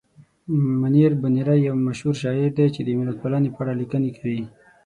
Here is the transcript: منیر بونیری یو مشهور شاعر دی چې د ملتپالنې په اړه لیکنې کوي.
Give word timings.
منیر 0.81 1.11
بونیری 1.21 1.57
یو 1.67 1.75
مشهور 1.87 2.15
شاعر 2.23 2.49
دی 2.57 2.65
چې 2.75 2.81
د 2.83 2.89
ملتپالنې 2.99 3.49
په 3.51 3.59
اړه 3.63 3.73
لیکنې 3.81 4.09
کوي. 4.17 4.41